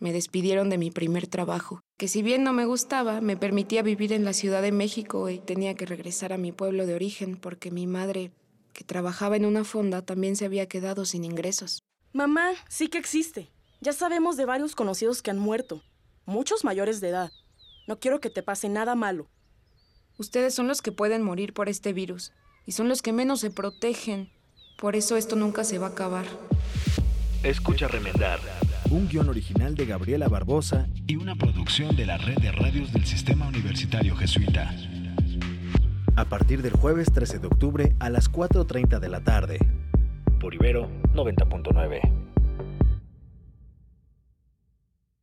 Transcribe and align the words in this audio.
Me 0.00 0.12
despidieron 0.12 0.70
de 0.70 0.78
mi 0.78 0.92
primer 0.92 1.26
trabajo, 1.26 1.80
que 1.96 2.06
si 2.06 2.22
bien 2.22 2.44
no 2.44 2.52
me 2.52 2.66
gustaba, 2.66 3.20
me 3.20 3.36
permitía 3.36 3.82
vivir 3.82 4.12
en 4.12 4.24
la 4.24 4.32
Ciudad 4.32 4.62
de 4.62 4.70
México 4.70 5.28
y 5.28 5.40
tenía 5.40 5.74
que 5.74 5.86
regresar 5.86 6.32
a 6.32 6.38
mi 6.38 6.52
pueblo 6.52 6.86
de 6.86 6.94
origen 6.94 7.36
porque 7.36 7.72
mi 7.72 7.88
madre, 7.88 8.30
que 8.72 8.84
trabajaba 8.84 9.36
en 9.36 9.44
una 9.44 9.64
fonda, 9.64 10.02
también 10.02 10.36
se 10.36 10.44
había 10.44 10.68
quedado 10.68 11.04
sin 11.04 11.24
ingresos. 11.24 11.82
Mamá, 12.12 12.52
sí 12.68 12.88
que 12.88 12.98
existe. 12.98 13.50
Ya 13.80 13.92
sabemos 13.92 14.36
de 14.36 14.44
varios 14.44 14.76
conocidos 14.76 15.20
que 15.20 15.32
han 15.32 15.38
muerto, 15.38 15.82
muchos 16.26 16.64
mayores 16.64 17.00
de 17.00 17.08
edad. 17.08 17.32
No 17.88 17.98
quiero 17.98 18.20
que 18.20 18.30
te 18.30 18.44
pase 18.44 18.68
nada 18.68 18.94
malo. 18.94 19.28
Ustedes 20.16 20.54
son 20.54 20.68
los 20.68 20.80
que 20.80 20.92
pueden 20.92 21.22
morir 21.22 21.52
por 21.52 21.68
este 21.68 21.92
virus 21.92 22.32
y 22.66 22.72
son 22.72 22.88
los 22.88 23.02
que 23.02 23.12
menos 23.12 23.40
se 23.40 23.50
protegen. 23.50 24.30
Por 24.78 24.94
eso 24.94 25.16
esto 25.16 25.34
nunca 25.34 25.64
se 25.64 25.78
va 25.78 25.88
a 25.88 25.90
acabar. 25.90 26.26
Escucha 27.42 27.88
remendar 27.88 28.40
un 28.90 29.06
guion 29.08 29.28
original 29.28 29.74
de 29.74 29.86
Gabriela 29.86 30.28
Barbosa 30.28 30.88
y 31.06 31.16
una 31.16 31.34
producción 31.34 31.94
de 31.94 32.06
la 32.06 32.16
red 32.16 32.38
de 32.38 32.52
radios 32.52 32.92
del 32.92 33.04
Sistema 33.04 33.46
Universitario 33.46 34.16
Jesuita. 34.16 34.74
A 36.16 36.24
partir 36.24 36.62
del 36.62 36.72
jueves 36.72 37.12
13 37.12 37.38
de 37.38 37.46
octubre 37.46 37.96
a 38.00 38.08
las 38.08 38.30
4.30 38.30 38.98
de 38.98 39.08
la 39.08 39.20
tarde. 39.20 39.58
Por 40.40 40.54
Ibero 40.54 40.88
90.9. 41.14 42.17